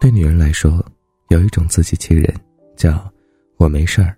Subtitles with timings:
[0.00, 0.82] 对女人来说，
[1.28, 2.34] 有一种自欺欺人，
[2.74, 3.06] 叫
[3.58, 4.08] “我没事儿”；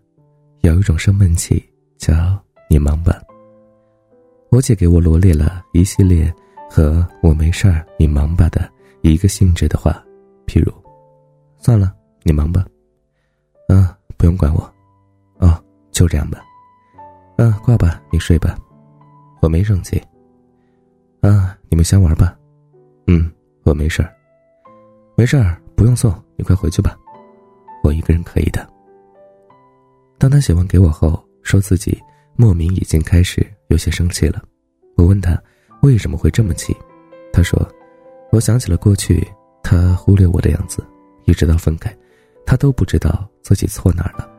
[0.60, 1.60] 有一种生闷气，
[1.98, 3.20] 叫“你忙吧”。
[4.50, 6.32] 我姐给我罗列了一系列
[6.70, 8.70] 和我没事儿，你忙吧的
[9.00, 10.00] 一个性质的话，
[10.46, 10.72] 譬如
[11.58, 11.92] ：“算了，
[12.22, 12.64] 你忙吧。
[13.68, 13.84] ”“嗯，
[14.16, 14.72] 不用管我。
[15.38, 15.60] ”“哦，
[15.90, 16.44] 就这样吧。
[17.38, 18.56] ”“嗯，挂吧，你睡吧。
[19.42, 20.00] ”“我没生气。
[21.22, 22.38] ”“啊，你们先玩吧。
[23.08, 23.28] ”“嗯，
[23.64, 24.14] 我没事儿。
[25.18, 26.96] ”“没事儿。”不用送，你快回去吧，
[27.82, 28.64] 我一个人可以的。
[30.16, 32.00] 当他写完给我后，说自己
[32.36, 34.40] 莫名已经开始有些生气了。
[34.96, 35.36] 我问他
[35.80, 36.72] 为什么会这么气，
[37.32, 37.60] 他说
[38.30, 39.26] ：“我想起了过去
[39.60, 40.86] 他忽略我的样子，
[41.24, 41.92] 一直到分开，
[42.46, 44.30] 他都不知道自己错哪儿了。”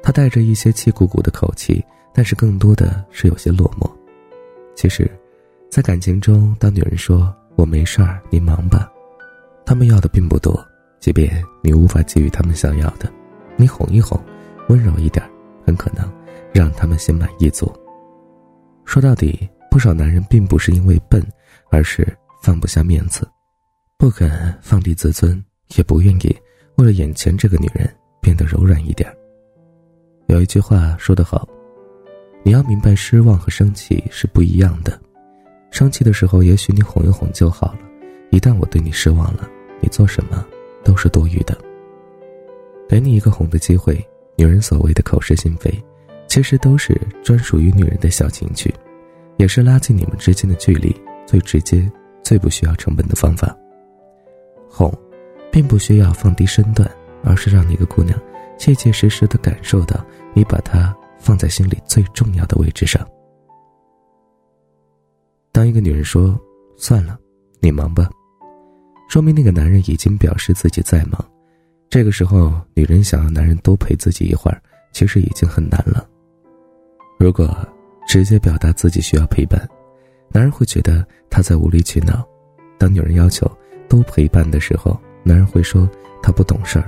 [0.00, 3.90] 他带着一些气鼓鼓的口气，但是更多的是有些落寞。
[4.76, 5.10] 其实，
[5.68, 8.89] 在感情中，当女人说我没事儿，你忙吧。
[9.70, 10.60] 他们要的并不多，
[10.98, 13.08] 即便你无法给予他们想要的，
[13.54, 14.20] 你哄一哄，
[14.68, 15.24] 温柔一点，
[15.64, 16.12] 很可能
[16.52, 17.72] 让他们心满意足。
[18.84, 21.24] 说到底，不少男人并不是因为笨，
[21.70, 22.04] 而是
[22.42, 23.24] 放不下面子，
[23.96, 25.40] 不肯放低自尊，
[25.76, 26.36] 也不愿意
[26.76, 27.88] 为了眼前这个女人
[28.20, 29.08] 变得柔软一点。
[30.26, 31.48] 有一句话说得好，
[32.42, 35.00] 你要明白失望和生气是不一样的，
[35.70, 37.78] 生气的时候也许你哄一哄就好了，
[38.32, 39.48] 一旦我对你失望了。
[39.80, 40.46] 你做什么
[40.84, 41.56] 都是多余的。
[42.88, 43.94] 给你一个哄的机会，
[44.36, 45.72] 女人所谓的口是心非，
[46.26, 48.74] 其实都是专属于女人的小情趣，
[49.36, 50.94] 也是拉近你们之间的距离
[51.26, 51.90] 最直接、
[52.22, 53.56] 最不需要成本的方法。
[54.68, 54.92] 哄，
[55.52, 56.90] 并不需要放低身段，
[57.22, 58.18] 而是让一个姑娘
[58.58, 63.06] 切切实实的感受到你把她放在心里最重要的位置上。
[65.52, 66.38] 当一个女人说
[66.76, 67.18] ：“算了，
[67.60, 68.08] 你忙吧。”
[69.10, 71.20] 说明那个男人已经表示自己在忙，
[71.88, 74.62] 这个时候女人想要男人多陪自己一会儿，
[74.92, 76.08] 其实已经很难了。
[77.18, 77.52] 如果
[78.06, 79.68] 直接表达自己需要陪伴，
[80.28, 82.22] 男人会觉得他在无理取闹；
[82.78, 83.50] 当女人要求
[83.88, 85.90] 多陪伴的时候，男人会说
[86.22, 86.84] 他不懂事儿；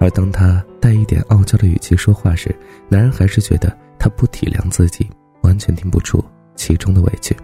[0.00, 2.56] 而当他带一点傲娇的语气说话时，
[2.88, 5.06] 男人还是觉得他不体谅自己，
[5.42, 6.24] 完全听不出
[6.56, 7.36] 其中的委屈。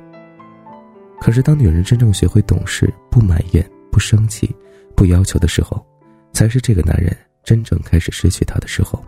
[1.21, 3.63] 可是当女人真正学会懂事，不埋怨。
[3.91, 4.55] 不生气，
[4.97, 5.85] 不要求的时候，
[6.33, 9.03] 才是这个男人真正开始失去他的时候。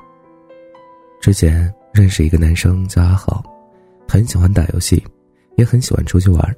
[1.21, 3.43] 之前认识一个男生叫阿豪，
[4.09, 5.03] 很喜欢打游戏，
[5.57, 6.57] 也很喜欢出去玩。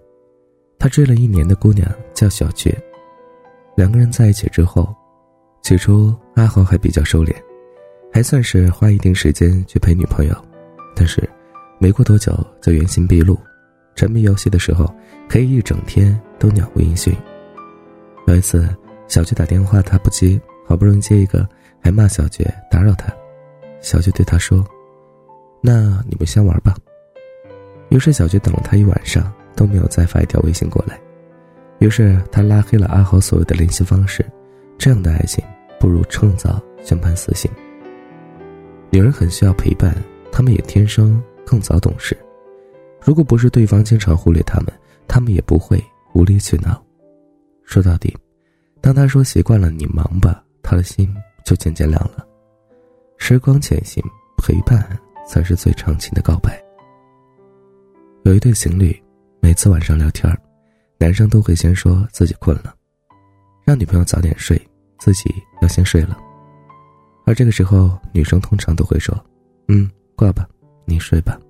[0.78, 2.77] 他追了一年的姑娘叫小绝，
[3.77, 4.94] 两个人在一起之后，
[5.62, 7.34] 起初阿豪还比较收敛，
[8.12, 10.34] 还算是花一定时间去陪女朋友，
[10.94, 11.28] 但是
[11.78, 13.39] 没过多久就原形毕露，
[13.94, 14.93] 沉迷游戏的时候
[15.28, 17.15] 可以一整天都鸟无音讯。
[18.32, 18.66] 有一次，
[19.09, 21.47] 小菊打电话，他不接，好不容易接一个，
[21.82, 23.12] 还骂小菊打扰他。
[23.82, 24.65] 小菊对他说
[25.60, 26.75] ：“那你们先玩吧。”
[27.91, 30.98] 于是小菊等了他一晚上都没有再发一条微信过来，
[31.78, 34.25] 于是他拉黑了阿豪所有的联系方式。
[34.78, 35.44] 这样的爱情
[35.78, 37.50] 不如趁早宣判死刑。
[38.88, 39.94] 女人很需要陪伴，
[40.31, 42.16] 她们也天生更早懂事。
[43.04, 44.72] 如果不是对方经常忽略她们，
[45.06, 45.84] 她们也不会
[46.15, 46.82] 无理取闹。
[47.72, 48.15] 说到底，
[48.83, 51.09] 当他说习惯了你忙吧，他的心
[51.43, 52.22] 就渐渐凉了。
[53.16, 54.05] 时光浅行，
[54.37, 54.87] 陪伴
[55.27, 56.62] 才是最长情的告白。
[58.25, 58.94] 有一对情侣，
[59.41, 60.31] 每次晚上聊天，
[60.99, 62.75] 男生都会先说自己困了，
[63.65, 64.60] 让女朋友早点睡，
[64.99, 66.19] 自己要先睡了。
[67.25, 69.19] 而这个时候，女生通常都会说
[69.69, 70.47] ：“嗯，挂吧，
[70.84, 71.41] 你睡吧。”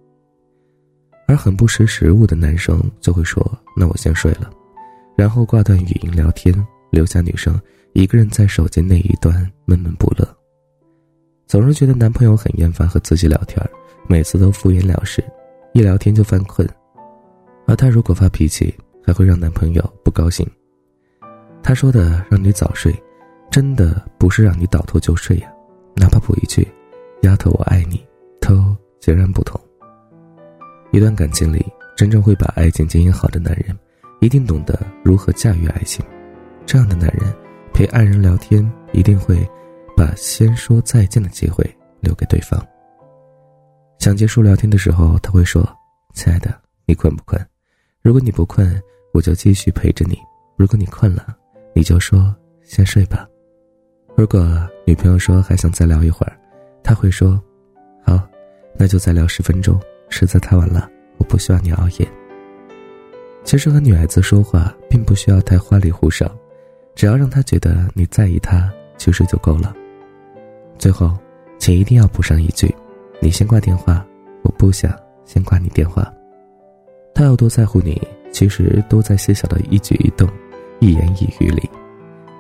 [1.27, 3.45] 而很不识时务的男生就会说
[3.77, 4.49] ：“那我先睡了。”
[5.23, 6.53] 然后挂断语音聊天，
[6.91, 7.57] 留下女生
[7.93, 10.29] 一个人在手机那一端闷闷不乐。
[11.47, 13.65] 总是觉得男朋友很厌烦和自己聊天，
[14.09, 15.23] 每次都敷衍了事，
[15.75, 16.69] 一聊天就犯困。
[17.69, 18.75] 而他如果发脾气，
[19.07, 20.45] 还会让男朋友不高兴。
[21.63, 22.93] 他说的让你早睡，
[23.49, 25.49] 真的不是让你倒头就睡呀，
[25.95, 26.67] 哪怕补一句
[27.23, 28.05] “丫头我爱你”，
[28.43, 29.61] 都截然不同。
[30.91, 31.65] 一段感情里，
[31.97, 33.79] 真正会把爱情经营好的男人。
[34.23, 36.03] 一定懂得如何驾驭爱情，
[36.65, 37.35] 这样的男人
[37.75, 39.37] 陪爱人聊天，一定会
[39.97, 42.65] 把先说再见的机会留给对方。
[43.99, 45.69] 想结束聊天的时候，他会说
[46.15, 47.45] ：“亲爱的，你困不困？
[48.01, 48.81] 如果你不困，
[49.13, 50.15] 我就继续陪着你；
[50.57, 51.37] 如果你困了，
[51.75, 52.33] 你就说
[52.63, 53.27] 先睡吧。”
[54.17, 54.41] 如果
[54.87, 56.39] 女朋友说还想再聊一会儿，
[56.85, 57.43] 他会说
[58.07, 58.21] ：“好，
[58.77, 59.81] 那就再聊十分钟。
[60.11, 62.09] 实在太晚了，我不需要你熬夜。”
[63.45, 66.31] 其实和女孩子说话，并不需要太花里胡哨，
[66.95, 69.75] 只要让她觉得你在意她，其实就够了。
[70.79, 71.17] 最后，
[71.59, 72.75] 请一定要补上一句：
[73.21, 74.05] 你先挂电话，
[74.43, 76.13] 我不想先挂你电话。
[77.15, 78.01] 他有多在乎你，
[78.33, 80.27] 其实都在细小的一举一动、
[80.81, 81.69] 一言一语里。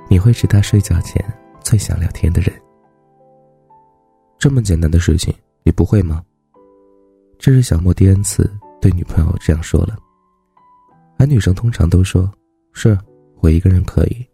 [0.09, 1.23] 你会是他睡觉前
[1.61, 2.53] 最想聊天的人。
[4.39, 5.33] 这么简单的事情，
[5.63, 6.23] 你不会吗？
[7.39, 8.51] 这是小莫第 N 次
[8.81, 9.99] 对女朋友这样说了。
[11.23, 12.29] 而女生通常都说
[12.75, 12.99] ：“是
[13.39, 14.27] 我一个人可以。”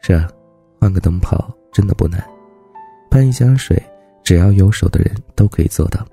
[0.00, 0.28] 是啊，
[0.78, 2.24] 换个灯泡真的不难，
[3.10, 3.76] 搬一箱水，
[4.22, 6.06] 只要有手的人都可以做到。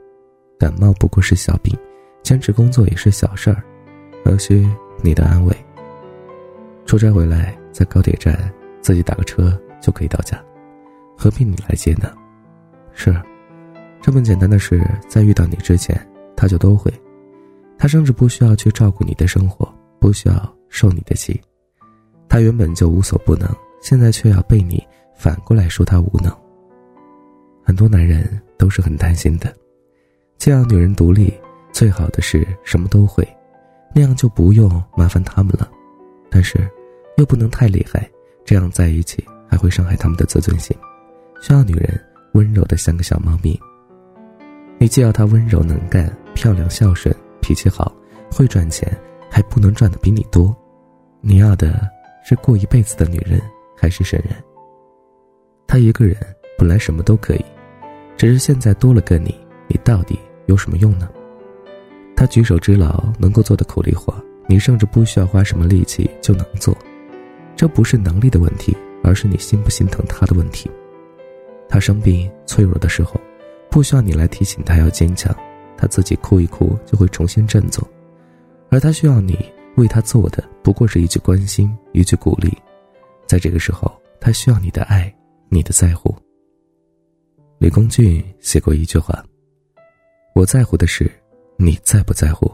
[0.57, 1.77] 感冒不过是小病，
[2.23, 3.63] 坚持工作也是小事儿，
[4.25, 4.67] 何须
[5.03, 5.55] 你的安慰？
[6.87, 8.35] 出差回来，在高铁站
[8.81, 10.43] 自己打个车就可以到家，
[11.15, 12.11] 何必你来接呢？
[12.93, 13.15] 是，
[14.01, 15.95] 这么简单的事，在遇到你之前，
[16.35, 16.91] 他就都会。
[17.81, 19.67] 他甚至不需要去照顾你的生活，
[19.99, 21.41] 不需要受你的气，
[22.29, 23.49] 他原本就无所不能。
[23.81, 24.85] 现在却要被你
[25.15, 26.31] 反过来说他无能。
[27.63, 29.51] 很多男人都是很担心的，
[30.37, 31.33] 既要女人独立，
[31.71, 33.27] 最好的是什么都会，
[33.95, 35.67] 那样就不用麻烦他们了。
[36.29, 36.69] 但是，
[37.17, 38.07] 又不能太厉害，
[38.45, 40.77] 这样在一起还会伤害他们的自尊心。
[41.41, 41.99] 需要女人
[42.33, 43.59] 温柔的像个小猫咪。
[44.77, 47.15] 你既要她温柔能干、漂亮孝顺、
[47.51, 47.93] 脾气好、
[48.31, 48.89] 会赚钱，
[49.29, 50.55] 还不能赚的比你多。
[51.19, 51.85] 你要的
[52.23, 53.41] 是过一辈子的女人。
[53.75, 54.35] 还是神人。
[55.65, 56.15] 他一个人
[56.55, 57.43] 本来什么都可以，
[58.15, 59.35] 只是现在多了个你，
[59.67, 61.09] 你到底有什么用呢？
[62.15, 64.13] 他举手之劳能够做的苦力活，
[64.45, 66.77] 你甚至不需要花什么力气就能做。
[67.55, 70.69] 这不是能力的问题，而是你心不心疼他的问题。
[71.67, 73.19] 他生病脆弱的时候，
[73.71, 75.35] 不需要你来提醒他要坚强，
[75.81, 77.85] 他自己哭一哭就会重新振作。
[78.69, 79.35] 而他需要你
[79.77, 82.55] 为他做的，不过是一句关心，一句鼓励。
[83.25, 85.11] 在这个时候，他需要你的爱，
[85.49, 86.15] 你的在乎。
[87.57, 89.25] 李光俊写过一句话
[90.35, 91.11] ：“我在乎的是，
[91.57, 92.49] 你在不在乎。”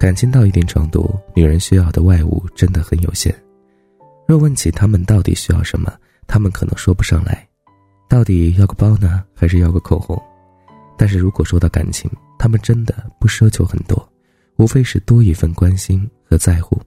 [0.00, 3.34] 感情到一定程度，女人需要的外物真的很有限。
[4.26, 5.92] 若问起他们到底需要什么，
[6.26, 7.46] 他们可能说不上来，
[8.08, 10.20] 到底要个包呢，还是要个口红？
[10.96, 14.06] 但是如果说到感情，他们真的不奢求很多，
[14.56, 16.80] 无非是多一份关心和在乎。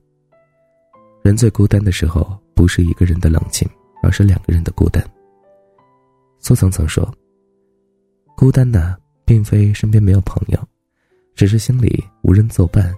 [1.21, 3.67] 人最孤单的时候，不是一个人的冷清，
[4.01, 5.03] 而是两个人的孤单。
[6.39, 7.13] 苏曾曾说
[8.35, 10.59] ：“孤单的并非身边没有朋友，
[11.35, 12.95] 只是心里无人作伴。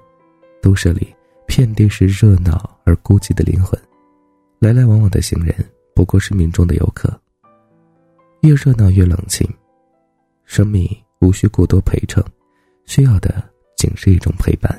[0.61, 1.07] 都市里
[1.47, 3.77] 遍地是热闹而孤寂的灵魂，
[4.59, 5.55] 来来往往的行人
[5.95, 7.19] 不过是命中的游客。
[8.41, 9.47] 越热闹越冷清，
[10.51, 10.85] 生命
[11.21, 12.21] 无需过多陪衬，
[12.85, 13.41] 需要的
[13.77, 14.69] 仅是一种陪伴。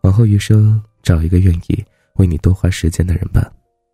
[0.00, 1.84] 往后余生，找一个愿意。”
[2.16, 3.50] 为你多花时间的人吧，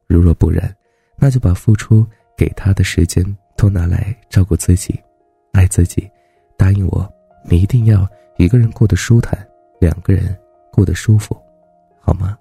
[0.07, 0.75] 如若不然，
[1.19, 2.05] 那就把付出
[2.35, 3.23] 给他的时间
[3.59, 4.99] 都拿来照顾自己，
[5.53, 6.11] 爱自己。
[6.57, 7.07] 答应我，
[7.45, 8.09] 你一定要
[8.39, 9.47] 一个人过得舒坦，
[9.79, 10.35] 两个人
[10.73, 11.37] 过得舒服，
[12.01, 12.37] 好吗？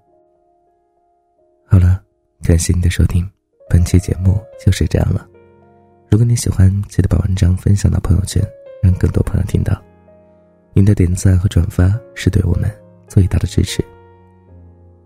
[1.68, 2.02] 好了，
[2.42, 3.30] 感谢你的收听，
[3.70, 5.28] 本期节目就是这样了。
[6.10, 8.42] 如果你喜欢，记得把文章分享到朋友圈，
[8.82, 9.80] 让更多朋友听到。
[10.74, 12.72] 您的点赞和转发是对我们
[13.08, 13.84] 最大的支持。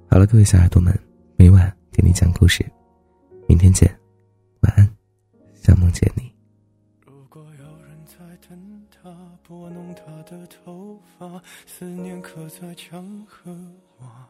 [0.09, 0.97] 好了，各位小耳朵们，
[1.37, 2.63] 每晚给你讲故事，
[3.47, 3.89] 明天见，
[4.61, 4.87] 晚安，
[5.55, 6.31] 想梦见你。
[7.05, 9.09] 如果有人在等他，
[9.41, 13.51] 拨弄他的头发，思念刻在墙和
[13.99, 14.29] 瓦。